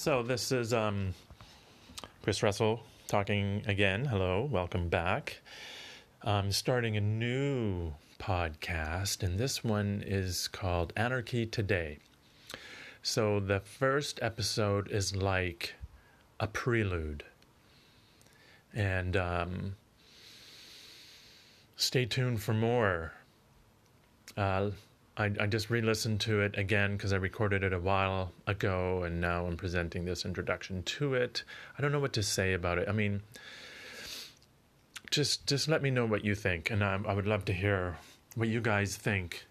So 0.00 0.22
this 0.22 0.50
is 0.50 0.72
um, 0.72 1.12
Chris 2.22 2.42
Russell 2.42 2.80
talking 3.06 3.62
again. 3.66 4.06
Hello, 4.06 4.48
welcome 4.50 4.88
back. 4.88 5.42
I'm 6.22 6.52
starting 6.52 6.96
a 6.96 7.02
new 7.02 7.92
podcast, 8.18 9.22
and 9.22 9.38
this 9.38 9.62
one 9.62 10.02
is 10.06 10.48
called 10.48 10.94
Anarchy 10.96 11.44
Today. 11.44 11.98
So 13.02 13.40
the 13.40 13.60
first 13.60 14.18
episode 14.22 14.88
is 14.90 15.14
like 15.14 15.74
a 16.40 16.46
prelude, 16.46 17.22
and 18.72 19.18
um, 19.18 19.76
stay 21.76 22.06
tuned 22.06 22.42
for 22.42 22.54
more. 22.54 23.12
Uh, 24.34 24.70
I, 25.20 25.30
I 25.38 25.46
just 25.46 25.68
re 25.68 25.82
listened 25.82 26.18
to 26.22 26.40
it 26.40 26.56
again 26.56 26.96
because 26.96 27.12
I 27.12 27.16
recorded 27.16 27.62
it 27.62 27.74
a 27.74 27.78
while 27.78 28.32
ago 28.46 29.02
and 29.02 29.20
now 29.20 29.44
I'm 29.44 29.58
presenting 29.58 30.06
this 30.06 30.24
introduction 30.24 30.82
to 30.82 31.12
it. 31.12 31.44
I 31.76 31.82
don't 31.82 31.92
know 31.92 32.00
what 32.00 32.14
to 32.14 32.22
say 32.22 32.54
about 32.54 32.78
it. 32.78 32.88
I 32.88 32.92
mean, 32.92 33.20
just 35.10 35.46
just 35.46 35.68
let 35.68 35.82
me 35.82 35.90
know 35.90 36.06
what 36.06 36.24
you 36.24 36.34
think, 36.34 36.70
and 36.70 36.82
I, 36.82 36.98
I 37.06 37.12
would 37.12 37.26
love 37.26 37.44
to 37.46 37.52
hear 37.52 37.98
what 38.34 38.48
you 38.48 38.62
guys 38.62 38.96
think 38.96 39.44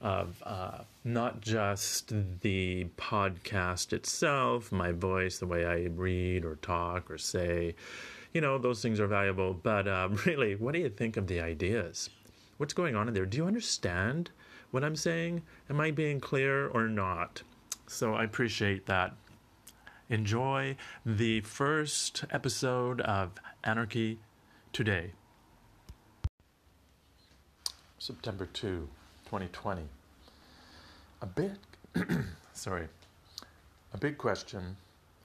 of 0.00 0.42
uh, 0.42 0.78
not 1.04 1.40
just 1.40 2.12
the 2.40 2.86
podcast 2.96 3.92
itself, 3.92 4.72
my 4.72 4.90
voice, 4.90 5.38
the 5.38 5.46
way 5.46 5.64
I 5.64 5.84
read 5.84 6.44
or 6.44 6.56
talk 6.56 7.08
or 7.12 7.16
say. 7.16 7.76
You 8.34 8.40
know, 8.40 8.58
those 8.58 8.82
things 8.82 8.98
are 8.98 9.06
valuable, 9.06 9.54
but 9.54 9.86
uh, 9.86 10.08
really, 10.26 10.56
what 10.56 10.74
do 10.74 10.80
you 10.80 10.90
think 10.90 11.16
of 11.16 11.28
the 11.28 11.40
ideas? 11.40 12.10
What's 12.56 12.74
going 12.74 12.96
on 12.96 13.06
in 13.06 13.14
there? 13.14 13.24
Do 13.24 13.36
you 13.36 13.46
understand 13.46 14.30
what 14.76 14.84
I'm 14.84 14.94
saying? 14.94 15.42
Am 15.70 15.80
I 15.80 15.90
being 15.90 16.20
clear 16.20 16.68
or 16.68 16.86
not? 16.86 17.40
So 17.86 18.12
I 18.12 18.24
appreciate 18.24 18.84
that. 18.84 19.14
Enjoy 20.10 20.76
the 21.06 21.40
first 21.40 22.26
episode 22.30 23.00
of 23.00 23.30
Anarchy 23.64 24.18
Today. 24.74 25.12
September 27.98 28.44
2, 28.52 28.86
2020. 29.24 29.84
A 31.22 31.26
big, 31.26 31.52
sorry, 32.52 32.86
a 33.94 33.96
big 33.96 34.18
question 34.18 34.76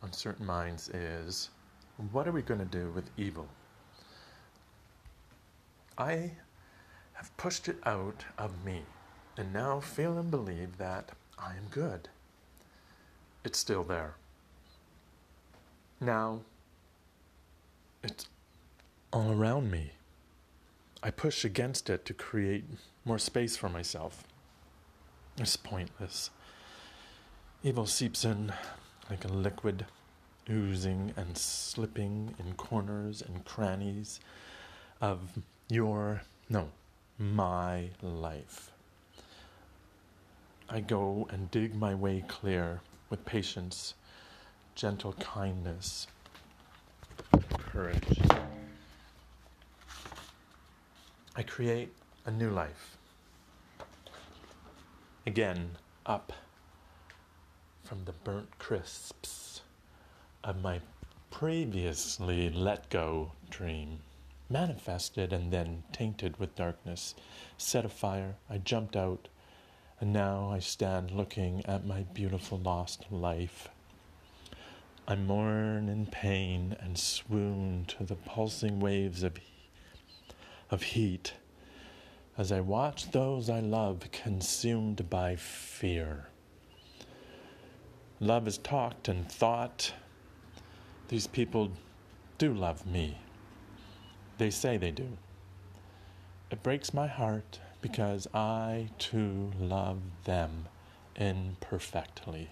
on 0.00 0.12
certain 0.12 0.46
minds 0.46 0.90
is 0.90 1.50
what 2.12 2.28
are 2.28 2.32
we 2.32 2.42
going 2.42 2.60
to 2.60 2.66
do 2.66 2.92
with 2.94 3.10
evil? 3.16 3.48
I 5.98 6.30
have 7.14 7.36
pushed 7.36 7.68
it 7.68 7.78
out 7.84 8.24
of 8.38 8.52
me 8.64 8.84
and 9.36 9.52
now 9.52 9.80
feel 9.80 10.18
and 10.18 10.30
believe 10.30 10.78
that 10.78 11.10
I 11.38 11.50
am 11.50 11.64
good. 11.70 12.08
It's 13.44 13.58
still 13.58 13.84
there. 13.84 14.14
Now, 16.00 16.40
it's 18.02 18.26
all 19.12 19.32
around 19.32 19.70
me. 19.70 19.92
I 21.02 21.10
push 21.10 21.44
against 21.44 21.88
it 21.88 22.04
to 22.06 22.14
create 22.14 22.64
more 23.04 23.18
space 23.18 23.56
for 23.56 23.68
myself. 23.68 24.24
It's 25.38 25.56
pointless. 25.56 26.30
Evil 27.62 27.86
seeps 27.86 28.24
in 28.24 28.52
like 29.08 29.24
a 29.24 29.28
liquid, 29.28 29.86
oozing 30.48 31.12
and 31.16 31.36
slipping 31.36 32.34
in 32.38 32.54
corners 32.54 33.22
and 33.22 33.44
crannies 33.44 34.20
of 35.00 35.38
your, 35.68 36.22
no, 36.48 36.70
my 37.18 37.90
life. 38.02 38.72
I 40.72 40.78
go 40.78 41.26
and 41.30 41.50
dig 41.50 41.74
my 41.74 41.96
way 41.96 42.22
clear 42.28 42.80
with 43.08 43.24
patience, 43.24 43.94
gentle 44.76 45.14
kindness, 45.14 46.06
courage. 47.58 48.20
I 51.34 51.42
create 51.42 51.92
a 52.24 52.30
new 52.30 52.50
life. 52.50 52.96
Again, 55.26 55.70
up 56.06 56.32
from 57.82 58.04
the 58.04 58.12
burnt 58.12 58.56
crisps 58.60 59.62
of 60.44 60.62
my 60.62 60.80
previously 61.32 62.48
let 62.48 62.88
go 62.90 63.32
dream, 63.50 63.98
manifested 64.48 65.32
and 65.32 65.52
then 65.52 65.82
tainted 65.90 66.38
with 66.38 66.54
darkness, 66.54 67.16
set 67.58 67.84
afire. 67.84 68.36
I 68.48 68.58
jumped 68.58 68.94
out 68.94 69.26
and 70.00 70.14
now 70.14 70.50
I 70.50 70.60
stand 70.60 71.10
looking 71.10 71.62
at 71.66 71.84
my 71.84 72.04
beautiful 72.14 72.58
lost 72.58 73.04
life. 73.10 73.68
I 75.06 75.14
mourn 75.14 75.90
in 75.90 76.06
pain 76.06 76.74
and 76.80 76.96
swoon 76.98 77.84
to 77.88 78.04
the 78.04 78.14
pulsing 78.14 78.80
waves 78.80 79.22
of, 79.22 79.34
of 80.70 80.82
heat 80.82 81.34
as 82.38 82.50
I 82.50 82.60
watch 82.60 83.10
those 83.10 83.50
I 83.50 83.60
love 83.60 84.10
consumed 84.10 85.10
by 85.10 85.36
fear. 85.36 86.28
Love 88.20 88.48
is 88.48 88.56
talked 88.56 89.08
and 89.08 89.30
thought. 89.30 89.92
These 91.08 91.26
people 91.26 91.72
do 92.38 92.54
love 92.54 92.86
me. 92.86 93.18
They 94.38 94.50
say 94.50 94.78
they 94.78 94.92
do. 94.92 95.18
It 96.50 96.62
breaks 96.62 96.94
my 96.94 97.06
heart 97.06 97.60
because 97.80 98.26
I 98.34 98.88
too 98.98 99.52
love 99.58 99.98
them 100.24 100.68
imperfectly. 101.16 102.50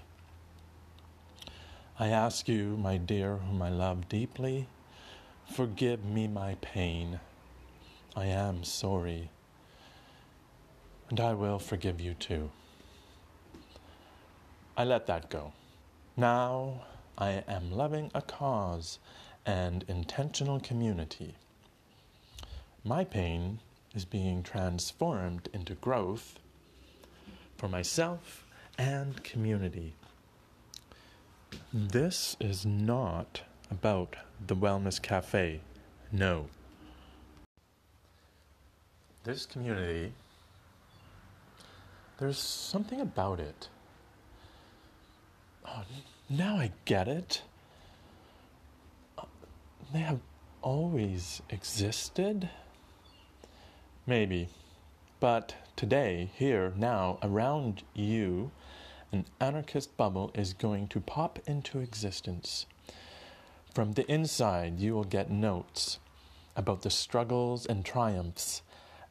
I 1.98 2.08
ask 2.08 2.48
you, 2.48 2.76
my 2.76 2.96
dear, 2.96 3.36
whom 3.36 3.60
I 3.60 3.70
love 3.70 4.08
deeply, 4.08 4.68
forgive 5.52 6.04
me 6.04 6.28
my 6.28 6.54
pain. 6.60 7.20
I 8.14 8.26
am 8.26 8.64
sorry, 8.64 9.30
and 11.10 11.20
I 11.20 11.34
will 11.34 11.58
forgive 11.58 12.00
you 12.00 12.14
too. 12.14 12.50
I 14.76 14.84
let 14.84 15.06
that 15.06 15.28
go. 15.28 15.52
Now 16.16 16.82
I 17.16 17.42
am 17.48 17.72
loving 17.72 18.12
a 18.14 18.22
cause 18.22 19.00
and 19.44 19.84
intentional 19.88 20.60
community. 20.60 21.34
My 22.84 23.02
pain 23.04 23.58
is 23.94 24.04
being 24.04 24.42
transformed 24.42 25.48
into 25.52 25.74
growth 25.74 26.38
for 27.56 27.68
myself 27.68 28.46
and 28.78 29.22
community. 29.24 29.94
This 31.72 32.36
is 32.40 32.64
not 32.64 33.42
about 33.70 34.16
the 34.46 34.56
Wellness 34.56 35.00
Cafe. 35.00 35.60
No. 36.12 36.46
This 39.24 39.46
community, 39.46 40.12
there's 42.18 42.38
something 42.38 43.00
about 43.00 43.40
it. 43.40 43.68
Oh, 45.66 45.82
now 46.30 46.56
I 46.56 46.70
get 46.84 47.08
it. 47.08 47.42
Uh, 49.18 49.24
they 49.92 49.98
have 49.98 50.20
always 50.62 51.42
existed. 51.50 52.48
Maybe. 54.08 54.48
But 55.20 55.54
today, 55.76 56.30
here, 56.34 56.72
now, 56.74 57.18
around 57.22 57.82
you, 57.92 58.52
an 59.12 59.26
anarchist 59.38 59.98
bubble 59.98 60.30
is 60.34 60.54
going 60.54 60.88
to 60.88 61.00
pop 61.00 61.38
into 61.46 61.80
existence. 61.80 62.64
From 63.74 63.92
the 63.92 64.10
inside, 64.10 64.80
you 64.80 64.94
will 64.94 65.04
get 65.04 65.30
notes 65.30 65.98
about 66.56 66.80
the 66.80 66.88
struggles 66.88 67.66
and 67.66 67.84
triumphs 67.84 68.62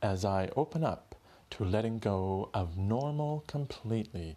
as 0.01 0.25
I 0.25 0.49
open 0.55 0.83
up 0.83 1.13
to 1.51 1.63
letting 1.63 1.99
go 1.99 2.49
of 2.51 2.75
normal 2.75 3.43
completely. 3.45 4.35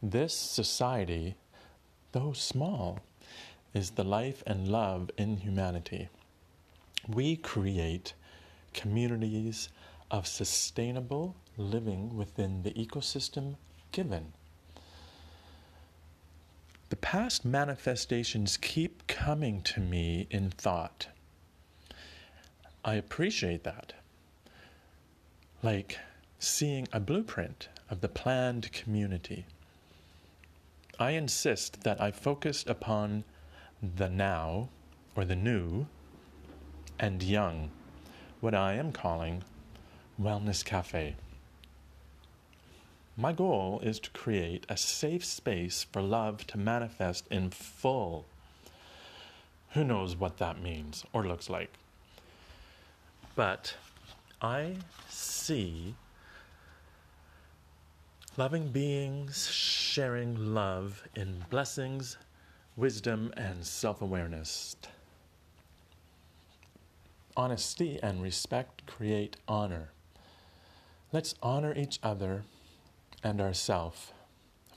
This 0.00 0.32
society, 0.32 1.34
though 2.12 2.34
small, 2.34 3.00
is 3.74 3.90
the 3.90 4.04
life 4.04 4.44
and 4.46 4.68
love 4.68 5.10
in 5.18 5.38
humanity. 5.38 6.08
We 7.08 7.34
create 7.34 8.14
communities 8.72 9.68
of 10.10 10.26
sustainable 10.26 11.36
living 11.56 12.16
within 12.16 12.62
the 12.62 12.72
ecosystem 12.72 13.56
given. 13.92 14.32
The 16.88 16.96
past 16.96 17.44
manifestations 17.44 18.56
keep 18.56 19.06
coming 19.06 19.62
to 19.62 19.80
me 19.80 20.26
in 20.30 20.50
thought. 20.50 21.06
I 22.84 22.94
appreciate 22.94 23.62
that. 23.64 23.92
Like 25.62 25.98
seeing 26.38 26.88
a 26.92 26.98
blueprint 26.98 27.68
of 27.90 28.00
the 28.00 28.08
planned 28.08 28.72
community. 28.72 29.44
I 30.98 31.12
insist 31.12 31.82
that 31.82 32.00
I 32.00 32.10
focus 32.10 32.64
upon 32.66 33.24
the 33.82 34.08
now 34.08 34.70
or 35.14 35.24
the 35.24 35.36
new 35.36 35.86
and 36.98 37.22
young 37.22 37.70
what 38.40 38.54
I 38.54 38.72
am 38.74 38.90
calling 38.90 39.42
Wellness 40.20 40.64
Cafe. 40.64 41.14
My 43.14 43.32
goal 43.34 43.80
is 43.82 44.00
to 44.00 44.10
create 44.10 44.64
a 44.66 44.78
safe 44.78 45.22
space 45.26 45.84
for 45.92 46.00
love 46.00 46.46
to 46.46 46.58
manifest 46.58 47.26
in 47.30 47.50
full. 47.50 48.24
Who 49.72 49.84
knows 49.84 50.16
what 50.16 50.38
that 50.38 50.62
means 50.62 51.04
or 51.12 51.26
looks 51.26 51.50
like? 51.50 51.70
But 53.36 53.74
I 54.40 54.76
see 55.10 55.94
loving 58.38 58.68
beings 58.68 59.48
sharing 59.50 60.54
love 60.54 61.06
in 61.14 61.44
blessings, 61.50 62.16
wisdom, 62.74 63.34
and 63.36 63.66
self 63.66 64.00
awareness. 64.00 64.76
Honesty 67.36 67.98
and 68.02 68.22
respect 68.22 68.86
create 68.86 69.36
honor. 69.46 69.90
Let's 71.12 71.34
honor 71.42 71.74
each 71.76 71.98
other 72.02 72.44
and 73.22 73.40
ourself, 73.40 74.12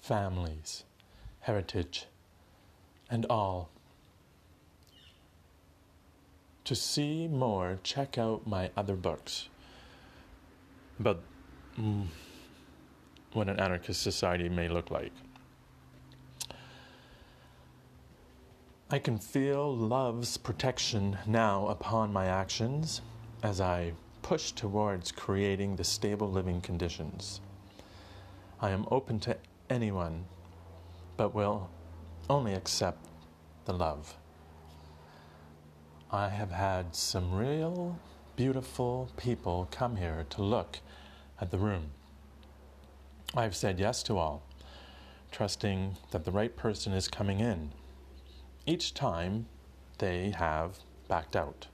families, 0.02 0.84
heritage, 1.42 2.06
and 3.10 3.26
all. 3.30 3.70
To 6.66 6.76
see 6.76 7.28
more, 7.28 7.80
check 7.84 8.18
out 8.18 8.48
my 8.48 8.72
other 8.78 8.96
books 8.96 9.50
about 11.00 11.22
mm, 11.78 12.08
what 13.34 13.50
an 13.50 13.60
anarchist 13.60 14.02
society 14.02 14.48
may 14.48 14.70
look 14.70 14.90
like. 14.90 15.12
I 18.94 19.00
can 19.00 19.18
feel 19.18 19.76
love's 19.76 20.38
protection 20.38 21.18
now 21.26 21.66
upon 21.66 22.14
my 22.14 22.28
actions 22.28 23.02
as 23.42 23.60
I 23.60 23.94
push 24.22 24.52
towards 24.52 25.12
creating 25.12 25.76
the 25.76 25.84
stable 25.84 26.30
living 26.30 26.62
conditions. 26.62 27.42
I 28.62 28.70
am 28.70 28.86
open 28.92 29.20
to 29.22 29.36
anyone, 29.68 30.26
but 31.18 31.34
will 31.34 31.72
only 32.30 32.54
accept 32.54 33.08
the 33.66 33.74
love. 33.74 34.16
I 36.12 36.30
have 36.30 36.52
had 36.52 36.96
some 36.96 37.34
real 37.34 37.98
beautiful 38.36 39.10
people 39.18 39.68
come 39.72 39.96
here 39.96 40.28
to 40.30 40.44
look 40.44 40.78
at 41.42 41.50
the 41.50 41.58
room. 41.58 41.90
I've 43.34 43.56
said 43.56 43.80
yes 43.80 44.04
to 44.04 44.20
all, 44.20 44.44
trusting 45.32 45.98
that 46.12 46.26
the 46.26 46.32
right 46.32 46.56
person 46.56 46.94
is 46.94 47.08
coming 47.08 47.40
in 47.40 47.72
each 48.66 48.94
time 48.94 49.48
they 49.98 50.32
have 50.32 50.80
backed 51.08 51.36
out. 51.36 51.68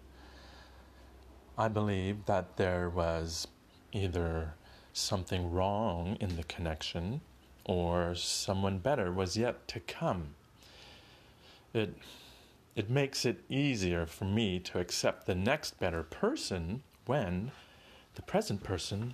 I 1.58 1.68
believe 1.68 2.26
that 2.26 2.58
there 2.58 2.90
was 2.90 3.48
either 3.92 4.54
something 4.94 5.52
wrong 5.52 6.18
in 6.20 6.36
the 6.36 6.44
connection 6.44 7.22
or 7.66 8.16
someone 8.16 8.80
better 8.80 9.12
was 9.12 9.38
yet 9.38 9.68
to 9.68 9.80
come. 9.80 10.36
It, 11.74 11.96
it 12.76 12.90
makes 12.90 13.26
it 13.26 13.44
easier 13.50 14.06
for 14.06 14.26
me 14.26 14.60
to 14.60 14.80
accept 14.80 15.26
the 15.26 15.36
next 15.36 15.80
better 15.80 16.02
person 16.02 16.82
when 17.06 17.52
the 18.16 18.22
present 18.22 18.64
person 18.64 19.14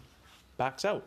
backs 0.57 0.85
out. 0.85 1.05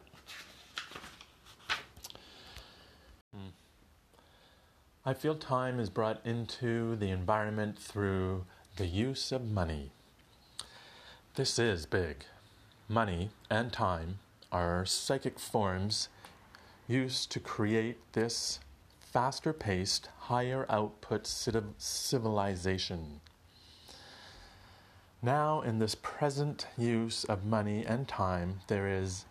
I 5.08 5.14
feel 5.14 5.36
time 5.36 5.80
is 5.80 5.88
brought 5.88 6.20
into 6.26 6.94
the 6.94 7.08
environment 7.08 7.78
through 7.78 8.44
the 8.76 8.84
use 8.84 9.32
of 9.32 9.50
money. 9.50 9.90
This 11.34 11.58
is 11.58 11.86
big. 11.86 12.26
Money 12.90 13.30
and 13.48 13.72
time 13.72 14.18
are 14.52 14.84
psychic 14.84 15.38
forms 15.38 16.10
used 16.86 17.32
to 17.32 17.40
create 17.40 17.96
this 18.12 18.60
faster 19.00 19.54
paced, 19.54 20.10
higher 20.24 20.66
output 20.68 21.26
civilization. 21.26 23.22
Now, 25.22 25.62
in 25.62 25.78
this 25.78 25.94
present 25.94 26.66
use 26.76 27.24
of 27.24 27.46
money 27.46 27.82
and 27.82 28.06
time, 28.06 28.60
there 28.66 28.86
is 28.86 29.24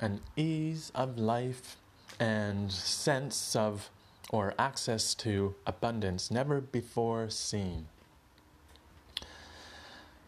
an 0.00 0.20
ease 0.36 0.92
of 0.94 1.16
life 1.16 1.78
and 2.20 2.70
sense 2.70 3.56
of 3.56 3.88
or 4.30 4.54
access 4.58 5.14
to 5.14 5.54
abundance 5.66 6.30
never 6.30 6.60
before 6.60 7.30
seen. 7.30 7.86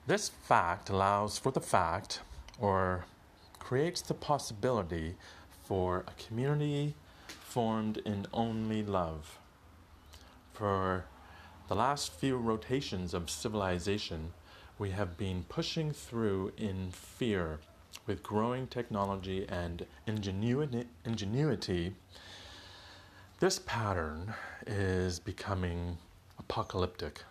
This 0.06 0.28
fact 0.28 0.88
allows 0.88 1.38
for 1.38 1.52
the 1.52 1.60
fact 1.60 2.20
or 2.58 3.04
creates 3.58 4.00
the 4.00 4.14
possibility 4.14 5.14
for 5.62 6.04
a 6.08 6.22
community 6.22 6.94
formed 7.28 7.98
in 7.98 8.26
only 8.32 8.82
love. 8.82 9.38
For 10.52 11.04
the 11.68 11.76
last 11.76 12.12
few 12.12 12.36
rotations 12.36 13.14
of 13.14 13.30
civilization, 13.30 14.32
we 14.78 14.90
have 14.90 15.16
been 15.16 15.44
pushing 15.48 15.92
through 15.92 16.52
in 16.56 16.90
fear 16.90 17.60
with 18.06 18.22
growing 18.22 18.66
technology 18.66 19.46
and 19.48 19.86
ingenuity, 20.06 20.86
ingenuity 21.04 21.94
this 23.40 23.58
pattern 23.58 24.34
is 24.66 25.18
becoming 25.18 25.96
apocalyptic. 26.38 27.22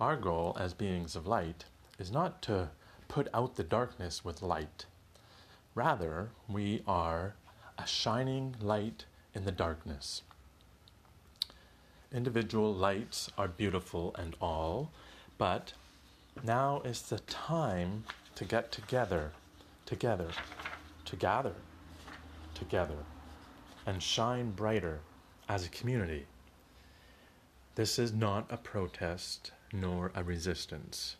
Our 0.00 0.16
goal 0.16 0.56
as 0.58 0.72
beings 0.72 1.14
of 1.14 1.26
light 1.26 1.66
is 1.98 2.10
not 2.10 2.40
to 2.42 2.70
put 3.06 3.28
out 3.34 3.56
the 3.56 3.62
darkness 3.62 4.24
with 4.24 4.40
light. 4.40 4.86
Rather, 5.74 6.30
we 6.48 6.82
are 6.86 7.34
a 7.78 7.86
shining 7.86 8.56
light 8.62 9.04
in 9.34 9.44
the 9.44 9.52
darkness. 9.52 10.22
Individual 12.10 12.74
lights 12.74 13.30
are 13.36 13.46
beautiful 13.46 14.16
and 14.18 14.34
all, 14.40 14.90
but 15.36 15.74
now 16.42 16.80
is 16.82 17.02
the 17.02 17.18
time 17.18 18.04
to 18.36 18.46
get 18.46 18.72
together, 18.72 19.32
together, 19.84 20.28
to 21.04 21.16
gather, 21.16 21.56
together 22.54 23.04
and 23.90 24.00
shine 24.00 24.52
brighter 24.52 25.00
as 25.48 25.66
a 25.66 25.68
community. 25.70 26.24
This 27.74 27.98
is 27.98 28.12
not 28.12 28.46
a 28.48 28.56
protest 28.56 29.50
nor 29.72 30.12
a 30.14 30.22
resistance. 30.22 31.16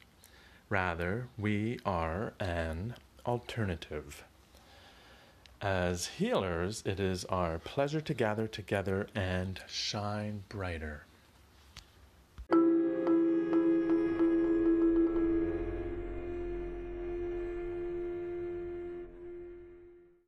Rather, 0.68 1.26
we 1.36 1.80
are 1.84 2.32
an 2.38 2.94
alternative. 3.26 4.22
As 5.60 6.06
healers, 6.06 6.84
it 6.86 7.00
is 7.00 7.24
our 7.24 7.58
pleasure 7.58 8.00
to 8.02 8.14
gather 8.14 8.46
together 8.46 9.08
and 9.16 9.60
shine 9.66 10.44
brighter. 10.48 11.06